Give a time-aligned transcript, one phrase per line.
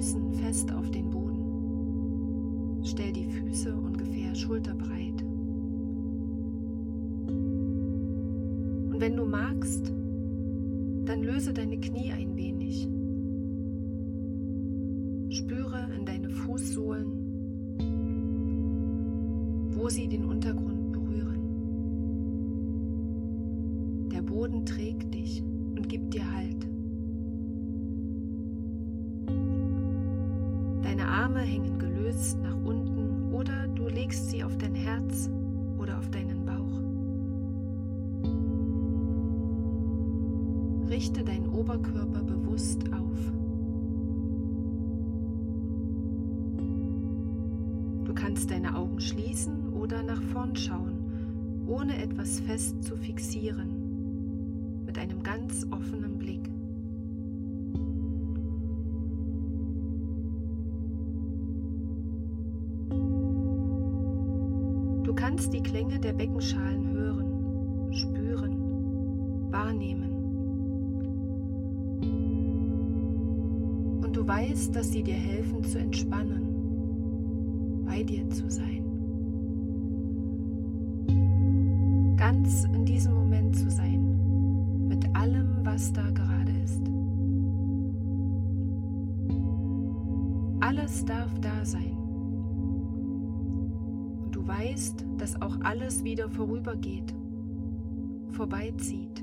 [0.00, 2.80] Füßen fest auf den Boden.
[2.84, 5.22] Stell die Füße ungefähr schulterbreit.
[8.88, 9.88] Und wenn du magst,
[11.04, 12.59] dann löse deine Knie ein wenig.
[31.20, 35.28] Arme hängen gelöst nach unten oder du legst sie auf dein Herz
[35.76, 36.80] oder auf deinen Bauch.
[40.88, 43.18] Richte deinen Oberkörper bewusst auf.
[48.06, 54.96] Du kannst deine Augen schließen oder nach vorn schauen, ohne etwas fest zu fixieren, mit
[54.96, 56.29] einem ganz offenen Blick.
[65.40, 68.60] Kannst die Klänge der Beckenschalen hören, spüren,
[69.50, 70.10] wahrnehmen.
[74.04, 78.84] Und du weißt, dass sie dir helfen zu entspannen, bei dir zu sein.
[82.18, 86.82] Ganz in diesem Moment zu sein, mit allem, was da gerade ist.
[90.60, 91.99] Alles darf da sein.
[94.50, 97.14] Weißt, dass auch alles wieder vorübergeht,
[98.32, 99.22] vorbeizieht.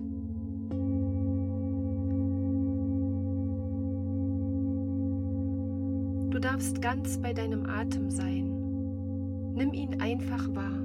[6.30, 8.46] Du darfst ganz bei deinem Atem sein.
[9.54, 10.80] Nimm ihn einfach wahr.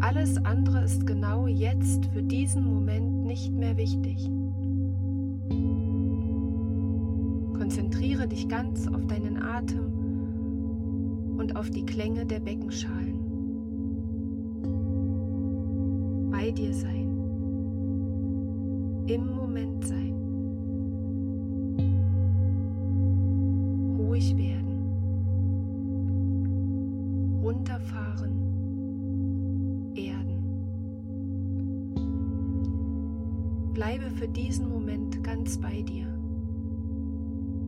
[0.00, 4.28] Alles andere ist genau jetzt für diesen Moment nicht mehr wichtig.
[7.56, 9.97] Konzentriere dich ganz auf deinen Atem
[11.38, 13.16] und auf die Klänge der Beckenschalen.
[16.30, 17.06] Bei dir sein.
[19.06, 20.18] Im Moment sein.
[24.18, 24.82] ruhig werden,
[27.42, 28.32] runterfahren,
[29.94, 30.42] erden.
[33.74, 36.06] Bleibe für diesen Moment ganz bei dir.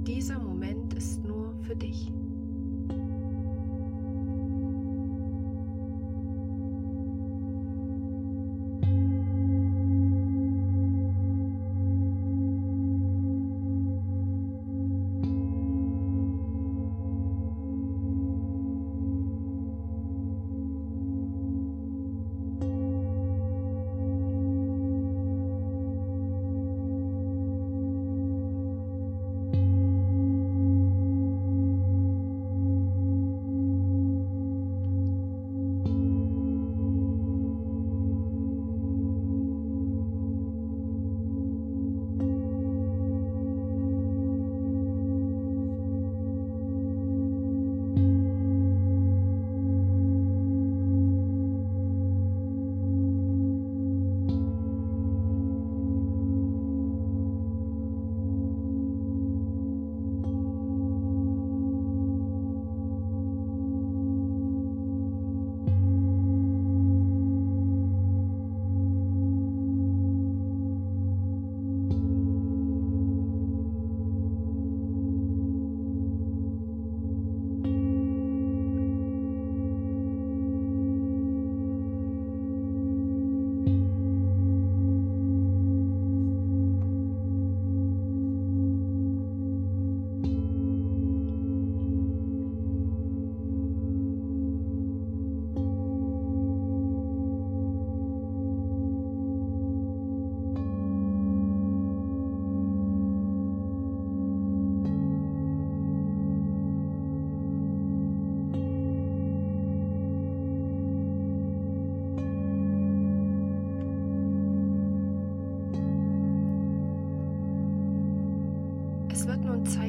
[0.06, 2.12] Dieser Moment ist nur für dich.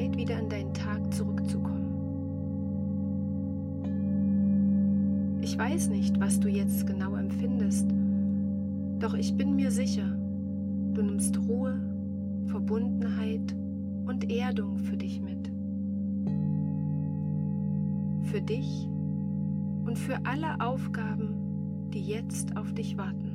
[0.02, 1.90] Zeit, wieder in deinen Tag zurückzukommen.
[5.40, 7.88] Ich weiß nicht, was du jetzt genau empfindest,
[8.98, 10.16] doch ich bin mir sicher,
[10.94, 11.80] du nimmst Ruhe,
[12.46, 13.54] Verbundenheit
[14.06, 15.50] und Erdung für dich mit.
[18.24, 18.88] Für dich
[19.84, 23.31] und für alle Aufgaben, die jetzt auf dich warten.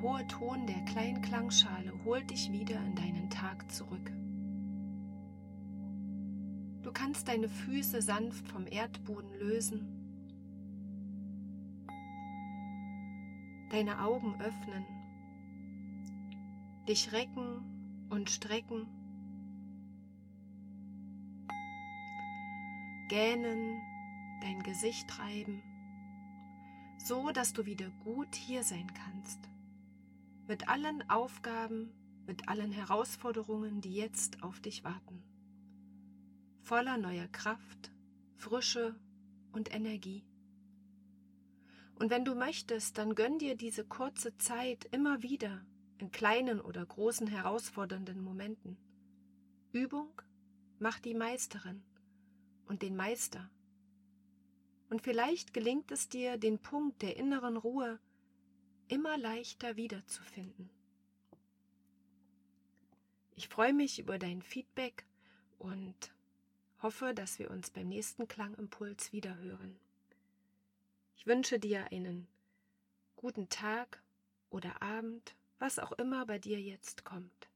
[0.00, 4.12] Hohe Ton der kleinen Klangschale holt dich wieder in deinen Tag zurück.
[6.82, 9.98] Du kannst deine Füße sanft vom Erdboden lösen,
[13.70, 14.86] deine Augen öffnen,
[16.86, 18.86] dich recken und strecken,
[23.08, 23.80] gähnen,
[24.42, 25.60] dein Gesicht reiben,
[26.98, 29.40] so dass du wieder gut hier sein kannst,
[30.48, 31.92] mit allen Aufgaben,
[32.26, 35.22] mit allen Herausforderungen, die jetzt auf dich warten
[36.68, 37.90] voller neuer Kraft,
[38.36, 38.94] Frische
[39.52, 40.22] und Energie.
[41.94, 45.64] Und wenn du möchtest, dann gönn dir diese kurze Zeit immer wieder
[45.96, 48.76] in kleinen oder großen herausfordernden Momenten.
[49.72, 50.20] Übung
[50.78, 51.82] macht die Meisterin
[52.66, 53.48] und den Meister.
[54.90, 57.98] Und vielleicht gelingt es dir, den Punkt der inneren Ruhe
[58.88, 60.70] immer leichter wiederzufinden.
[63.34, 65.04] Ich freue mich über dein Feedback
[65.58, 66.12] und
[66.82, 69.78] hoffe, dass wir uns beim nächsten Klangimpuls wiederhören.
[71.16, 72.26] Ich wünsche dir einen
[73.16, 74.02] guten Tag
[74.50, 77.47] oder Abend, was auch immer bei dir jetzt kommt.